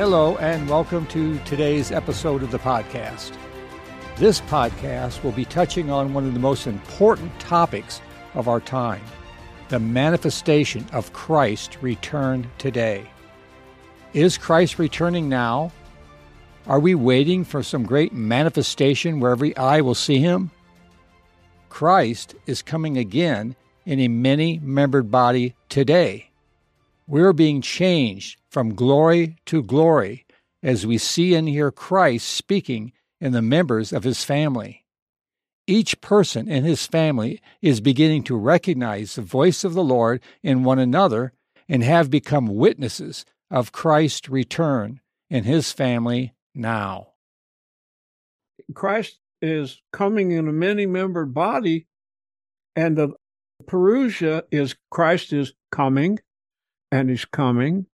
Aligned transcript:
Hello, 0.00 0.38
and 0.38 0.66
welcome 0.66 1.04
to 1.08 1.38
today's 1.40 1.92
episode 1.92 2.42
of 2.42 2.50
the 2.50 2.58
podcast. 2.58 3.36
This 4.16 4.40
podcast 4.40 5.22
will 5.22 5.32
be 5.32 5.44
touching 5.44 5.90
on 5.90 6.14
one 6.14 6.24
of 6.24 6.32
the 6.32 6.40
most 6.40 6.66
important 6.66 7.38
topics 7.38 8.00
of 8.32 8.48
our 8.48 8.60
time 8.60 9.02
the 9.68 9.78
manifestation 9.78 10.86
of 10.94 11.12
Christ 11.12 11.76
returned 11.82 12.48
today. 12.56 13.10
Is 14.14 14.38
Christ 14.38 14.78
returning 14.78 15.28
now? 15.28 15.70
Are 16.66 16.80
we 16.80 16.94
waiting 16.94 17.44
for 17.44 17.62
some 17.62 17.82
great 17.82 18.14
manifestation 18.14 19.20
where 19.20 19.32
every 19.32 19.54
eye 19.58 19.82
will 19.82 19.94
see 19.94 20.16
him? 20.16 20.50
Christ 21.68 22.34
is 22.46 22.62
coming 22.62 22.96
again 22.96 23.54
in 23.84 24.00
a 24.00 24.08
many 24.08 24.60
membered 24.60 25.10
body 25.10 25.54
today. 25.68 26.29
We're 27.10 27.32
being 27.32 27.60
changed 27.60 28.38
from 28.52 28.76
glory 28.76 29.36
to 29.46 29.64
glory 29.64 30.26
as 30.62 30.86
we 30.86 30.96
see 30.96 31.34
and 31.34 31.48
hear 31.48 31.72
Christ 31.72 32.28
speaking 32.28 32.92
in 33.20 33.32
the 33.32 33.42
members 33.42 33.92
of 33.92 34.04
his 34.04 34.22
family. 34.22 34.84
Each 35.66 36.00
person 36.00 36.48
in 36.48 36.62
his 36.62 36.86
family 36.86 37.42
is 37.60 37.80
beginning 37.80 38.22
to 38.24 38.36
recognize 38.36 39.16
the 39.16 39.22
voice 39.22 39.64
of 39.64 39.74
the 39.74 39.82
Lord 39.82 40.22
in 40.44 40.62
one 40.62 40.78
another 40.78 41.32
and 41.68 41.82
have 41.82 42.10
become 42.10 42.46
witnesses 42.46 43.24
of 43.50 43.72
Christ's 43.72 44.28
return 44.28 45.00
in 45.28 45.42
his 45.42 45.72
family 45.72 46.32
now. 46.54 47.08
Christ 48.72 49.18
is 49.42 49.82
coming 49.92 50.30
in 50.30 50.46
a 50.46 50.52
many 50.52 50.86
membered 50.86 51.34
body, 51.34 51.88
and 52.76 52.96
the 52.96 53.14
Parousia 53.66 54.44
is 54.52 54.76
Christ 54.92 55.32
is 55.32 55.54
coming, 55.72 56.20
and 56.90 57.10
he's 57.10 57.24
coming, 57.24 57.86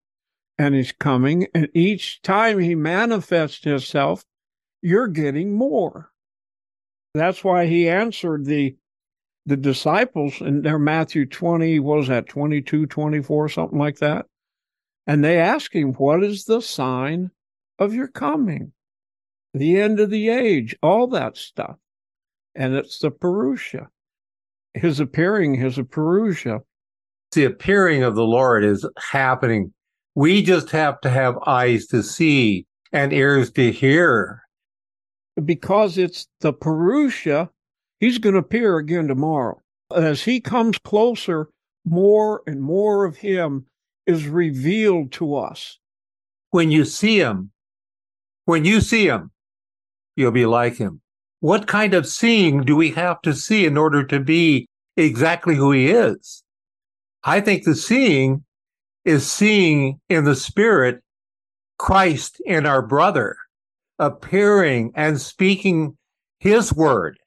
and 0.58 0.74
he's 0.74 0.92
coming, 0.92 1.46
and 1.54 1.68
each 1.74 2.22
time 2.22 2.58
he 2.58 2.74
manifests 2.74 3.64
himself, 3.64 4.24
you're 4.82 5.08
getting 5.08 5.54
more. 5.54 6.10
That's 7.14 7.42
why 7.42 7.66
he 7.66 7.88
answered 7.88 8.44
the 8.44 8.76
the 9.46 9.56
disciples 9.56 10.40
in 10.40 10.62
their 10.62 10.78
Matthew 10.78 11.24
20, 11.24 11.78
what 11.78 11.98
was 11.98 12.08
that, 12.08 12.26
22, 12.26 12.86
24, 12.86 13.48
something 13.48 13.78
like 13.78 13.98
that. 13.98 14.26
And 15.06 15.24
they 15.24 15.38
asked 15.38 15.72
him, 15.72 15.92
What 15.92 16.24
is 16.24 16.44
the 16.44 16.60
sign 16.60 17.30
of 17.78 17.94
your 17.94 18.08
coming? 18.08 18.72
The 19.54 19.80
end 19.80 20.00
of 20.00 20.10
the 20.10 20.28
age, 20.28 20.76
all 20.82 21.06
that 21.08 21.36
stuff. 21.36 21.76
And 22.56 22.74
it's 22.74 22.98
the 22.98 23.10
Parousia. 23.10 23.86
His 24.74 24.98
appearing 24.98 25.62
is 25.62 25.78
a 25.78 25.84
Parousia. 25.84 26.60
The 27.36 27.44
appearing 27.44 28.02
of 28.02 28.14
the 28.14 28.24
Lord 28.24 28.64
is 28.64 28.88
happening. 28.96 29.74
We 30.14 30.42
just 30.42 30.70
have 30.70 30.98
to 31.02 31.10
have 31.10 31.36
eyes 31.46 31.86
to 31.88 32.02
see 32.02 32.64
and 32.94 33.12
ears 33.12 33.50
to 33.52 33.70
hear. 33.70 34.40
Because 35.44 35.98
it's 35.98 36.26
the 36.40 36.54
Parousia, 36.54 37.50
he's 38.00 38.16
going 38.16 38.32
to 38.32 38.38
appear 38.38 38.78
again 38.78 39.06
tomorrow. 39.06 39.60
As 39.94 40.22
he 40.22 40.40
comes 40.40 40.78
closer, 40.78 41.50
more 41.84 42.40
and 42.46 42.62
more 42.62 43.04
of 43.04 43.18
him 43.18 43.66
is 44.06 44.26
revealed 44.26 45.12
to 45.12 45.36
us. 45.36 45.78
When 46.52 46.70
you 46.70 46.86
see 46.86 47.18
him, 47.18 47.50
when 48.46 48.64
you 48.64 48.80
see 48.80 49.06
him, 49.06 49.30
you'll 50.16 50.30
be 50.30 50.46
like 50.46 50.78
him. 50.78 51.02
What 51.40 51.66
kind 51.66 51.92
of 51.92 52.06
seeing 52.06 52.62
do 52.62 52.76
we 52.76 52.92
have 52.92 53.20
to 53.22 53.34
see 53.34 53.66
in 53.66 53.76
order 53.76 54.04
to 54.04 54.20
be 54.20 54.70
exactly 54.96 55.54
who 55.54 55.72
he 55.72 55.90
is? 55.90 56.42
I 57.28 57.40
think 57.40 57.64
the 57.64 57.74
seeing 57.74 58.44
is 59.04 59.28
seeing 59.28 60.00
in 60.08 60.22
the 60.22 60.36
spirit 60.36 61.02
Christ 61.76 62.40
in 62.46 62.66
our 62.66 62.82
brother 62.82 63.36
appearing 63.98 64.92
and 64.94 65.20
speaking 65.20 65.96
his 66.38 66.72
word. 66.72 67.18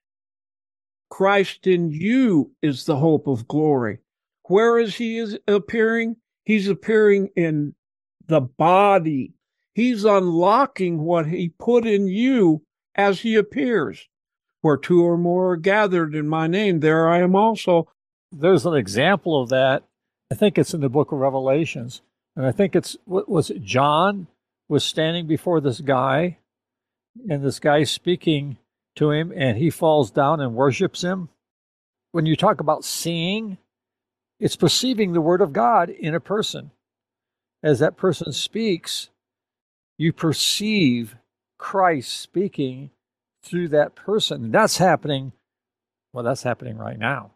Christ 1.09 1.67
in 1.67 1.89
you 1.89 2.49
is 2.61 2.85
the 2.85 2.95
hope 2.95 3.27
of 3.27 3.45
glory. 3.49 3.99
Where 4.43 4.79
is 4.79 4.95
he 4.95 5.17
is 5.17 5.37
appearing? 5.49 6.15
He's 6.45 6.69
appearing 6.69 7.31
in 7.35 7.75
the 8.27 8.39
body. 8.39 9.33
He's 9.75 10.05
unlocking 10.05 10.99
what 10.99 11.27
he 11.27 11.49
put 11.59 11.85
in 11.85 12.07
you 12.07 12.61
as 12.95 13.19
he 13.19 13.35
appears. 13.35 14.07
Where 14.61 14.77
two 14.77 15.03
or 15.03 15.17
more 15.17 15.51
are 15.51 15.57
gathered 15.57 16.15
in 16.15 16.29
my 16.29 16.47
name, 16.47 16.79
there 16.79 17.09
I 17.09 17.19
am 17.19 17.35
also. 17.35 17.89
There's 18.31 18.65
an 18.65 18.75
example 18.75 19.41
of 19.41 19.49
that. 19.49 19.83
I 20.31 20.35
think 20.35 20.57
it's 20.57 20.73
in 20.73 20.81
the 20.81 20.89
book 20.89 21.11
of 21.11 21.19
Revelations. 21.19 22.01
And 22.35 22.45
I 22.45 22.51
think 22.51 22.75
it's, 22.75 22.95
what 23.05 23.27
was 23.27 23.49
it, 23.49 23.63
John 23.63 24.27
was 24.67 24.83
standing 24.83 25.25
before 25.25 25.59
this 25.59 25.81
guy, 25.81 26.37
and 27.29 27.43
this 27.43 27.59
guy 27.59 27.83
speaking 27.83 28.57
to 28.95 29.11
him, 29.11 29.33
and 29.35 29.57
he 29.57 29.69
falls 29.69 30.11
down 30.11 30.39
and 30.39 30.53
worships 30.53 31.01
him. 31.01 31.29
When 32.11 32.25
you 32.25 32.35
talk 32.35 32.59
about 32.59 32.85
seeing, 32.85 33.57
it's 34.39 34.55
perceiving 34.55 35.13
the 35.13 35.21
word 35.21 35.41
of 35.41 35.53
God 35.53 35.89
in 35.89 36.15
a 36.15 36.19
person. 36.19 36.71
As 37.61 37.79
that 37.79 37.97
person 37.97 38.31
speaks, 38.31 39.09
you 39.97 40.13
perceive 40.13 41.17
Christ 41.57 42.19
speaking 42.19 42.91
through 43.43 43.69
that 43.69 43.95
person. 43.95 44.51
That's 44.51 44.77
happening. 44.77 45.33
Well, 46.13 46.23
that's 46.23 46.43
happening 46.43 46.77
right 46.77 46.97
now. 46.97 47.31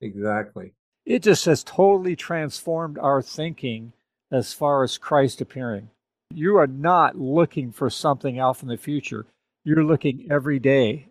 Exactly. 0.00 0.72
It 1.08 1.22
just 1.22 1.46
has 1.46 1.64
totally 1.64 2.14
transformed 2.14 2.98
our 2.98 3.22
thinking 3.22 3.94
as 4.30 4.52
far 4.52 4.84
as 4.84 4.98
Christ 4.98 5.40
appearing. 5.40 5.88
You 6.34 6.58
are 6.58 6.66
not 6.66 7.18
looking 7.18 7.72
for 7.72 7.88
something 7.88 8.38
out 8.38 8.62
in 8.62 8.68
the 8.68 8.76
future. 8.76 9.24
You're 9.64 9.84
looking 9.84 10.28
every 10.30 10.58
day. 10.58 11.08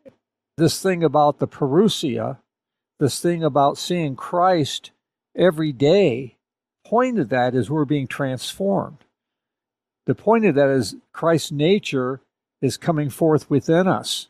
This 0.55 0.79
thing 0.83 1.03
about 1.03 1.39
the 1.39 1.47
parousia, 1.47 2.37
this 2.99 3.19
thing 3.19 3.43
about 3.43 3.79
seeing 3.79 4.15
Christ 4.15 4.91
every 5.35 5.71
day, 5.71 6.35
point 6.85 7.17
of 7.17 7.29
that 7.29 7.55
is 7.55 7.71
we're 7.71 7.83
being 7.83 8.05
transformed. 8.05 8.99
The 10.05 10.13
point 10.13 10.45
of 10.45 10.53
that 10.53 10.69
is 10.69 10.95
Christ's 11.11 11.51
nature 11.51 12.21
is 12.61 12.77
coming 12.77 13.09
forth 13.09 13.49
within 13.49 13.87
us. 13.87 14.27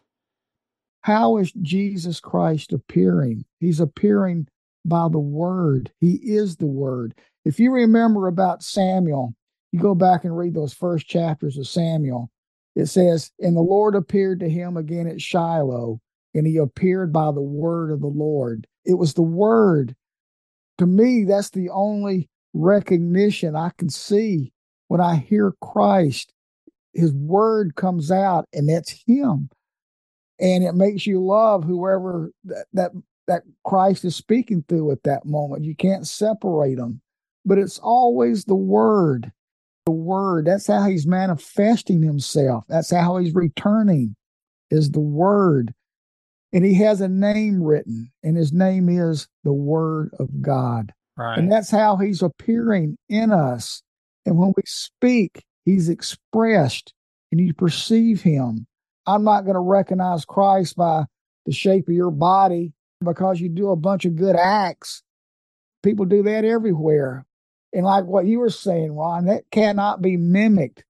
How 1.02 1.36
is 1.36 1.52
Jesus 1.52 2.22
Christ 2.22 2.72
appearing? 2.72 3.44
He's 3.60 3.82
appearing 3.82 4.48
by 4.86 5.08
the 5.10 5.20
Word. 5.20 5.92
He 6.00 6.14
is 6.16 6.58
the 6.58 6.68
Word. 6.68 7.14
If 7.46 7.60
you 7.60 7.72
remember 7.72 8.28
about 8.28 8.64
Samuel, 8.64 9.34
you 9.72 9.80
go 9.80 9.96
back 9.96 10.24
and 10.24 10.38
read 10.38 10.54
those 10.54 10.74
first 10.74 11.08
chapters 11.08 11.58
of 11.58 11.68
Samuel. 11.68 12.32
It 12.76 12.88
says, 12.88 13.32
And 13.40 13.56
the 13.56 13.62
Lord 13.62 13.96
appeared 13.96 14.40
to 14.42 14.50
him 14.50 14.78
again 14.78 15.08
at 15.08 15.22
Shiloh, 15.22 16.00
and 16.34 16.46
he 16.46 16.58
appeared 16.58 17.12
by 17.12 17.32
the 17.32 17.42
word 17.42 17.92
of 17.92 18.02
the 18.02 18.08
Lord. 18.08 18.68
It 18.86 18.96
was 18.96 19.14
the 19.14 19.22
word. 19.22 19.96
To 20.78 20.86
me, 20.86 21.24
that's 21.24 21.50
the 21.50 21.70
only 21.70 22.30
recognition 22.54 23.56
I 23.56 23.72
can 23.78 23.90
see 23.90 24.54
when 24.88 25.02
I 25.02 25.16
hear 25.16 25.54
Christ 25.62 26.34
his 26.98 27.14
word 27.14 27.76
comes 27.76 28.12
out 28.12 28.46
and 28.52 28.68
that's 28.68 29.04
him 29.06 29.50
and 30.40 30.64
it 30.64 30.74
makes 30.74 31.06
you 31.06 31.24
love 31.24 31.64
whoever 31.64 32.32
that, 32.46 32.66
that 32.74 32.92
that 33.28 33.44
christ 33.64 34.06
is 34.06 34.16
speaking 34.16 34.64
through 34.68 34.92
at 34.92 35.04
that 35.04 35.26
moment. 35.26 35.66
You 35.66 35.76
can't 35.76 36.08
separate 36.08 36.76
them 36.76 37.02
but 37.46 37.58
it's 37.58 37.80
always 37.80 38.46
the 38.46 38.56
word 38.56 39.32
the 39.86 39.92
word. 39.92 40.48
That's 40.48 40.68
how 40.68 40.84
he's 40.84 41.08
manifesting 41.08 42.02
himself. 42.02 42.66
That's 42.68 42.92
how 42.92 43.20
he's 43.20 43.34
returning 43.34 44.18
is 44.70 44.92
the 44.92 45.00
word. 45.00 45.74
And 46.52 46.66
he 46.66 46.74
has 46.74 47.00
a 47.00 47.08
name 47.08 47.64
written 47.64 48.12
and 48.22 48.36
his 48.36 48.52
name 48.52 48.90
is 48.90 49.30
the 49.46 49.54
word 49.54 50.14
of 50.20 50.42
god. 50.42 50.92
Right. 51.16 51.40
and 51.40 51.50
that's 51.50 51.72
how 51.72 51.96
he's 51.96 52.22
appearing 52.22 52.98
in 53.08 53.32
us. 53.32 53.82
And 54.26 54.38
when 54.38 54.54
we 54.58 54.64
speak 54.66 55.46
He's 55.68 55.90
expressed 55.90 56.94
and 57.30 57.42
you 57.42 57.54
perceive 57.54 58.22
him. 58.22 58.68
I'm 59.06 59.26
not 59.26 59.42
going 59.42 59.56
to 59.56 59.60
recognize 59.60 60.24
Christ 60.24 60.78
by 60.78 61.04
the 61.46 61.52
shape 61.52 61.90
of 61.90 61.94
your 61.94 62.10
body 62.10 62.72
because 63.04 63.40
you 63.40 63.50
do 63.50 63.70
a 63.70 63.76
bunch 63.76 64.06
of 64.06 64.16
good 64.16 64.36
acts. 64.36 65.04
People 65.84 66.06
do 66.06 66.24
that 66.24 66.46
everywhere. 66.46 67.26
And 67.74 67.86
like 67.86 68.06
what 68.06 68.26
you 68.26 68.40
were 68.40 68.50
saying, 68.50 68.94
Ron, 68.96 69.26
that 69.26 69.44
cannot 69.52 70.02
be 70.02 70.18
mimicked. 70.18 70.84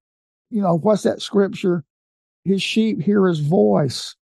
You 0.50 0.62
know, 0.62 0.78
what's 0.78 1.04
that 1.04 1.22
scripture? 1.22 1.84
his 2.48 2.64
sheep 2.64 3.02
hear 3.02 3.28
his 3.28 3.40
voice, 3.40 4.16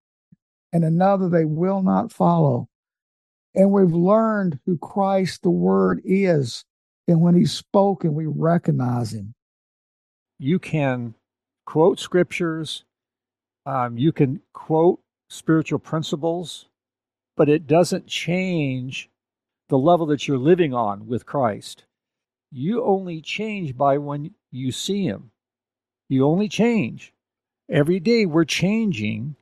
and 0.74 0.84
another 0.84 1.30
they 1.30 1.46
will 1.46 1.82
not 1.82 2.12
follow. 2.12 2.68
And 3.54 3.72
we've 3.72 3.94
learned 3.94 4.60
who 4.66 4.78
Christ 4.78 5.44
the 5.44 5.52
Word 5.52 6.02
is. 6.04 6.66
And 7.08 7.22
when 7.22 7.36
he's 7.36 7.54
spoken, 7.54 8.16
we 8.16 8.26
recognize 8.26 9.14
him. 9.14 9.36
You 10.40 10.60
can 10.60 11.14
quote 11.66 12.00
scriptures, 12.00 12.84
um, 13.66 13.98
you 13.98 14.12
can 14.12 14.42
quote 14.54 15.00
spiritual 15.30 15.80
principles, 15.80 16.68
but 17.36 17.50
it 17.50 17.68
doesn't 17.68 18.08
change 18.08 19.10
the 19.70 19.78
level 19.78 20.06
that 20.08 20.28
you're 20.28 20.38
living 20.38 20.74
on 20.74 21.08
with 21.08 21.26
Christ. 21.26 21.86
You 22.52 22.84
only 22.84 23.22
change 23.22 23.76
by 23.76 23.98
when 23.98 24.32
you 24.52 24.72
see 24.72 25.06
him. 25.06 25.32
You 26.08 26.26
only 26.26 26.48
change. 26.48 27.14
Every 27.70 28.00
day 28.00 28.26
we're 28.26 28.46
changing 28.46 29.36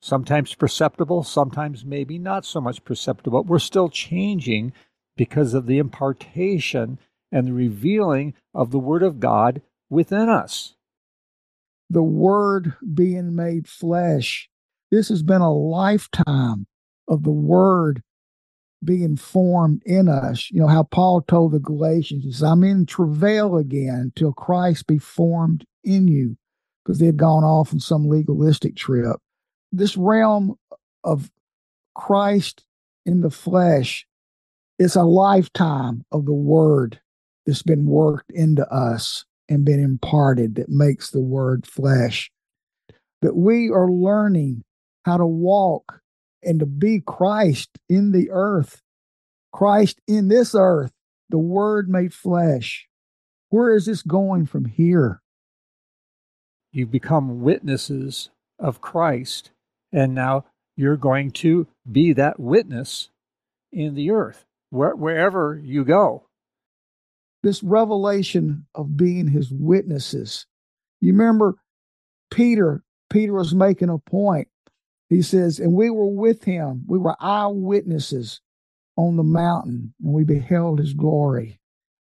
sometimes 0.00 0.54
perceptible, 0.54 1.24
sometimes 1.24 1.84
maybe 1.84 2.18
not 2.18 2.44
so 2.44 2.60
much 2.60 2.84
perceptible. 2.84 3.42
But 3.42 3.50
We're 3.50 3.58
still 3.58 3.88
changing 3.88 4.72
because 5.16 5.54
of 5.54 5.66
the 5.66 5.78
impartation 5.78 6.98
and 7.32 7.48
the 7.48 7.52
revealing 7.52 8.34
of 8.54 8.70
the 8.70 8.78
Word 8.78 9.02
of 9.02 9.20
God 9.20 9.60
within 9.90 10.28
us. 10.28 10.76
The 11.90 12.02
Word 12.02 12.74
being 12.94 13.34
made 13.34 13.66
flesh. 13.66 14.48
This 14.90 15.08
has 15.08 15.22
been 15.22 15.42
a 15.42 15.52
lifetime 15.52 16.66
of 17.08 17.22
the 17.22 17.30
Word 17.30 18.02
being 18.84 19.16
formed 19.16 19.82
in 19.84 20.08
us. 20.08 20.50
You 20.50 20.60
know 20.60 20.68
how 20.68 20.84
Paul 20.84 21.22
told 21.22 21.52
the 21.52 21.58
Galatians, 21.58 22.42
I'm 22.42 22.62
in 22.62 22.86
travail 22.86 23.56
again 23.56 24.12
till 24.14 24.32
Christ 24.32 24.86
be 24.86 24.98
formed 24.98 25.64
in 25.82 26.06
you, 26.06 26.36
because 26.84 26.98
they 26.98 27.06
had 27.06 27.16
gone 27.16 27.44
off 27.44 27.72
on 27.72 27.80
some 27.80 28.08
legalistic 28.08 28.76
trip 28.76 29.16
this 29.72 29.96
realm 29.96 30.56
of 31.04 31.30
Christ 31.94 32.64
in 33.04 33.20
the 33.20 33.30
flesh 33.30 34.06
is 34.78 34.96
a 34.96 35.02
lifetime 35.02 36.04
of 36.12 36.26
the 36.26 36.32
word 36.32 37.00
that's 37.46 37.62
been 37.62 37.86
worked 37.86 38.30
into 38.30 38.66
us 38.72 39.24
and 39.48 39.64
been 39.64 39.82
imparted 39.82 40.54
that 40.56 40.68
makes 40.68 41.10
the 41.10 41.20
word 41.20 41.66
flesh. 41.66 42.30
That 43.22 43.34
we 43.34 43.68
are 43.70 43.90
learning 43.90 44.62
how 45.04 45.16
to 45.16 45.26
walk 45.26 46.00
and 46.42 46.60
to 46.60 46.66
be 46.66 47.02
Christ 47.04 47.70
in 47.88 48.12
the 48.12 48.30
earth, 48.30 48.82
Christ 49.52 50.00
in 50.06 50.28
this 50.28 50.54
earth, 50.54 50.92
the 51.30 51.38
word 51.38 51.88
made 51.88 52.14
flesh. 52.14 52.86
Where 53.50 53.74
is 53.74 53.86
this 53.86 54.02
going 54.02 54.46
from 54.46 54.66
here? 54.66 55.22
You've 56.72 56.90
become 56.90 57.42
witnesses 57.42 58.30
of 58.58 58.80
Christ 58.80 59.50
and 59.92 60.14
now 60.14 60.44
you're 60.76 60.96
going 60.96 61.30
to 61.30 61.66
be 61.90 62.12
that 62.12 62.38
witness 62.38 63.10
in 63.72 63.94
the 63.94 64.10
earth, 64.10 64.44
where, 64.70 64.94
wherever 64.94 65.60
you 65.62 65.84
go. 65.84 66.24
This 67.42 67.62
revelation 67.62 68.66
of 68.74 68.96
being 68.96 69.28
his 69.28 69.50
witnesses. 69.52 70.46
You 71.00 71.12
remember 71.12 71.56
Peter, 72.30 72.82
Peter 73.10 73.32
was 73.32 73.54
making 73.54 73.88
a 73.88 73.98
point. 73.98 74.48
He 75.08 75.22
says, 75.22 75.58
and 75.58 75.72
we 75.72 75.90
were 75.90 76.08
with 76.08 76.44
him, 76.44 76.84
we 76.86 76.98
were 76.98 77.16
eyewitnesses 77.20 78.40
on 78.96 79.16
the 79.16 79.22
mountain, 79.22 79.94
and 80.02 80.12
we 80.12 80.24
beheld 80.24 80.80
his 80.80 80.92
glory. 80.92 81.60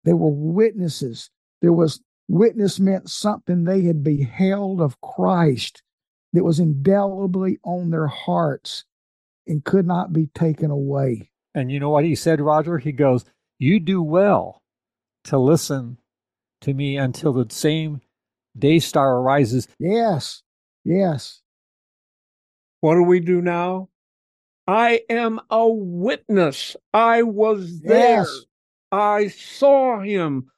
They 0.05 0.13
were 0.13 0.31
witnesses. 0.31 1.31
There 1.63 1.73
was 1.73 2.01
witness 2.29 2.79
meant 2.79 3.09
something 3.09 3.65
they 3.65 3.83
had 3.83 4.05
beheld 4.05 4.81
of 4.81 5.01
Christ 5.01 5.83
that 6.33 6.45
was 6.45 6.61
indelibly 6.61 7.59
on 7.65 7.91
their 7.91 8.07
hearts 8.07 8.85
and 9.47 9.65
could 9.65 9.87
not 9.87 10.13
be 10.13 10.27
taken 10.35 10.71
away. 10.71 11.31
And 11.55 11.73
you 11.73 11.81
know 11.81 11.91
what 11.91 12.05
he 12.05 12.15
said, 12.15 12.41
Roger? 12.41 12.79
He 12.79 12.93
goes, 12.93 13.25
You 13.59 13.81
do 13.81 14.03
well 14.03 14.63
to 15.25 15.39
listen 15.39 15.99
to 16.61 16.75
me 16.75 16.97
until 16.97 17.33
the 17.33 17.47
same 17.51 18.01
day 18.57 18.79
star 18.79 19.17
arises. 19.19 19.69
Yes, 19.79 20.43
yes. 20.85 21.40
What 22.81 22.95
do 22.95 23.03
we 23.03 23.21
do 23.21 23.41
now? 23.41 23.89
I 24.67 25.01
am 25.11 25.41
a 25.51 25.69
witness. 25.69 26.77
I 26.95 27.23
was 27.23 27.81
there. 27.81 28.21
Yes. 28.21 28.45
I 28.93 29.29
saw 29.29 30.01
him. 30.01 30.51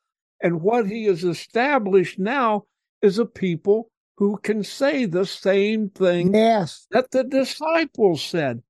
And 0.42 0.60
what 0.60 0.86
he 0.86 1.04
has 1.04 1.24
established 1.24 2.18
now 2.18 2.64
is 3.00 3.18
a 3.18 3.24
people 3.24 3.90
who 4.16 4.36
can 4.38 4.62
say 4.62 5.04
the 5.04 5.26
same 5.26 5.88
thing 5.90 6.34
yes. 6.34 6.86
that 6.90 7.10
the 7.10 7.24
disciples 7.24 8.22
said. 8.22 8.62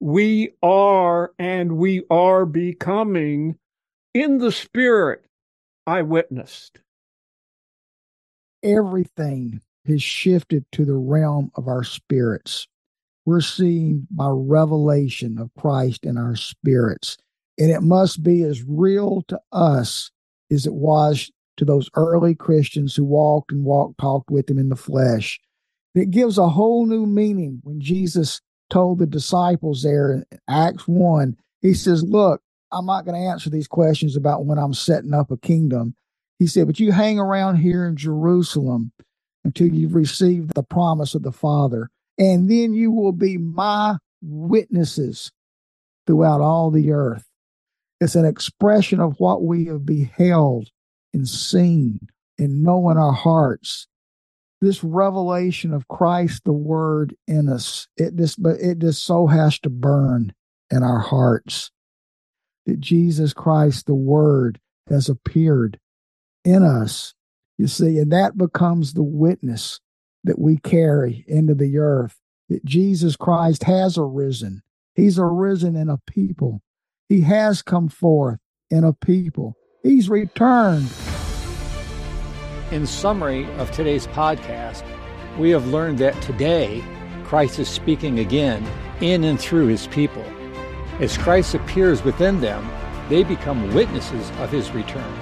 We 0.00 0.52
are 0.62 1.32
and 1.38 1.76
we 1.78 2.04
are 2.10 2.46
becoming 2.46 3.56
in 4.14 4.38
the 4.38 4.52
spirit. 4.52 5.24
I 5.86 6.02
witnessed. 6.02 6.80
Everything 8.62 9.60
has 9.86 10.02
shifted 10.02 10.64
to 10.72 10.84
the 10.84 10.96
realm 10.96 11.50
of 11.54 11.68
our 11.68 11.84
spirits. 11.84 12.68
We're 13.24 13.40
seeing 13.40 14.06
by 14.10 14.28
revelation 14.30 15.38
of 15.38 15.50
Christ 15.58 16.04
in 16.04 16.16
our 16.16 16.36
spirits. 16.36 17.16
And 17.58 17.70
it 17.70 17.82
must 17.82 18.22
be 18.22 18.42
as 18.42 18.62
real 18.62 19.22
to 19.28 19.40
us 19.50 20.10
as 20.50 20.66
it 20.66 20.74
was 20.74 21.30
to 21.56 21.64
those 21.64 21.90
early 21.94 22.34
Christians 22.34 22.94
who 22.94 23.04
walked 23.04 23.50
and 23.50 23.64
walked, 23.64 23.98
talked 23.98 24.30
with 24.30 24.48
him 24.48 24.58
in 24.58 24.68
the 24.68 24.76
flesh. 24.76 25.40
It 25.94 26.10
gives 26.10 26.36
a 26.36 26.50
whole 26.50 26.86
new 26.86 27.06
meaning 27.06 27.60
when 27.64 27.80
Jesus 27.80 28.40
told 28.68 28.98
the 28.98 29.06
disciples 29.06 29.82
there 29.82 30.12
in 30.12 30.24
Acts 30.48 30.86
1, 30.86 31.36
he 31.62 31.72
says, 31.74 32.02
Look, 32.02 32.42
I'm 32.72 32.86
not 32.86 33.04
going 33.04 33.20
to 33.20 33.28
answer 33.28 33.48
these 33.48 33.68
questions 33.68 34.16
about 34.16 34.44
when 34.44 34.58
I'm 34.58 34.74
setting 34.74 35.14
up 35.14 35.30
a 35.30 35.36
kingdom. 35.36 35.94
He 36.38 36.46
said, 36.46 36.66
But 36.66 36.80
you 36.80 36.92
hang 36.92 37.18
around 37.18 37.56
here 37.56 37.86
in 37.86 37.96
Jerusalem 37.96 38.92
until 39.46 39.68
you've 39.68 39.94
received 39.94 40.54
the 40.54 40.62
promise 40.64 41.14
of 41.14 41.22
the 41.22 41.30
Father, 41.30 41.88
and 42.18 42.50
then 42.50 42.74
you 42.74 42.90
will 42.90 43.12
be 43.12 43.38
my 43.38 43.96
witnesses 44.20 45.30
throughout 46.04 46.40
all 46.40 46.72
the 46.72 46.90
earth. 46.90 47.24
It's 48.00 48.16
an 48.16 48.24
expression 48.24 49.00
of 49.00 49.20
what 49.20 49.44
we 49.44 49.66
have 49.66 49.86
beheld 49.86 50.68
and 51.14 51.28
seen 51.28 52.08
and 52.38 52.64
know 52.64 52.90
in 52.90 52.98
our 52.98 53.12
hearts 53.12 53.86
this 54.60 54.82
revelation 54.82 55.72
of 55.72 55.86
Christ, 55.86 56.42
the 56.44 56.52
Word 56.52 57.14
in 57.28 57.48
us. 57.48 57.86
It 57.96 58.16
just, 58.16 58.42
but 58.42 58.56
it 58.60 58.80
just 58.80 59.04
so 59.04 59.28
has 59.28 59.60
to 59.60 59.70
burn 59.70 60.32
in 60.72 60.82
our 60.82 60.98
hearts 60.98 61.70
that 62.64 62.80
Jesus 62.80 63.32
Christ, 63.32 63.86
the 63.86 63.94
Word, 63.94 64.58
has 64.88 65.08
appeared 65.08 65.78
in 66.44 66.64
us. 66.64 67.14
You 67.58 67.68
see, 67.68 67.98
and 67.98 68.12
that 68.12 68.36
becomes 68.36 68.92
the 68.92 69.02
witness 69.02 69.80
that 70.24 70.38
we 70.38 70.58
carry 70.58 71.24
into 71.26 71.54
the 71.54 71.78
earth 71.78 72.20
that 72.48 72.64
Jesus 72.64 73.16
Christ 73.16 73.64
has 73.64 73.96
arisen. 73.96 74.62
He's 74.94 75.18
arisen 75.18 75.76
in 75.76 75.88
a 75.88 75.98
people. 76.06 76.62
He 77.08 77.22
has 77.22 77.62
come 77.62 77.88
forth 77.88 78.38
in 78.70 78.84
a 78.84 78.92
people. 78.92 79.56
He's 79.82 80.08
returned. 80.08 80.88
In 82.72 82.86
summary 82.86 83.50
of 83.54 83.70
today's 83.70 84.06
podcast, 84.08 84.84
we 85.38 85.50
have 85.50 85.68
learned 85.68 85.98
that 85.98 86.20
today 86.22 86.82
Christ 87.24 87.58
is 87.58 87.68
speaking 87.68 88.18
again 88.18 88.66
in 89.00 89.24
and 89.24 89.38
through 89.38 89.66
his 89.66 89.86
people. 89.86 90.24
As 90.98 91.16
Christ 91.16 91.54
appears 91.54 92.02
within 92.02 92.40
them, 92.40 92.68
they 93.08 93.22
become 93.22 93.74
witnesses 93.74 94.30
of 94.38 94.50
his 94.50 94.70
return. 94.72 95.14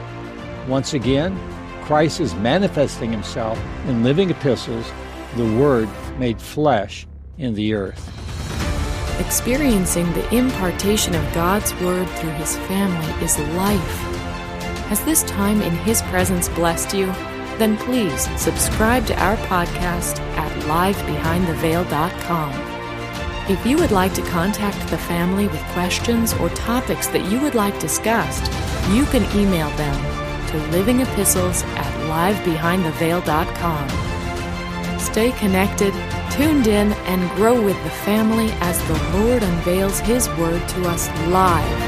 Once 0.69 0.95
again, 0.95 1.37
Christ 1.85 2.21
is 2.21 2.35
manifesting 2.35 3.13
himself 3.13 3.61
in 3.87 4.03
living 4.03 4.31
epistles, 4.31 4.91
the 5.37 5.57
Word 5.57 5.89
made 6.19 6.41
flesh 6.41 7.07
in 7.39 7.55
the 7.55 7.75
earth. 7.75 8.11
Experiencing 9.21 10.13
the 10.13 10.35
impartation 10.35 11.15
of 11.15 11.35
God's 11.35 11.73
Word 11.81 12.09
through 12.09 12.31
His 12.31 12.57
family 12.57 13.25
is 13.25 13.39
life 13.57 14.15
has 14.89 15.05
this 15.05 15.23
time 15.25 15.61
in 15.63 15.73
His 15.79 16.03
presence 16.03 16.49
blessed 16.51 16.95
you? 16.95 17.07
Then 17.59 17.77
please 17.79 18.29
subscribe 18.39 19.07
to 19.07 19.19
our 19.19 19.37
podcast 19.49 20.21
at 20.37 20.53
livebehindtheveil.com. 20.65 23.51
If 23.51 23.67
you 23.67 23.79
would 23.79 23.93
like 23.93 24.13
to 24.15 24.23
contact 24.23 24.91
the 24.91 24.99
family 24.99 25.49
with 25.49 25.61
questions 25.73 26.35
or 26.35 26.51
topics 26.51 27.07
that 27.09 27.31
you 27.31 27.41
would 27.41 27.55
like 27.55 27.81
discussed, 27.81 28.45
you 28.93 29.07
can 29.07 29.25
email 29.39 29.71
them 29.77 30.24
to 30.55 30.61
livingepistles 30.71 31.67
at 31.77 31.93
livebehindtheveil.com. 32.09 33.89
Stay 35.01 35.33
connected, 35.33 35.93
tuned 36.31 36.69
in, 36.69 36.93
and 36.93 37.29
grow 37.37 37.61
with 37.61 37.83
the 37.83 37.91
family 37.91 38.53
as 38.61 38.79
the 38.87 39.19
Lord 39.19 39.43
unveils 39.43 39.99
His 39.99 40.29
Word 40.39 40.63
to 40.69 40.89
us 40.89 41.09
live 41.29 41.81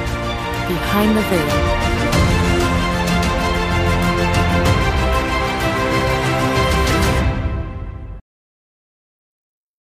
behind 0.69 1.17
the 1.17 1.23
veil. 1.23 1.86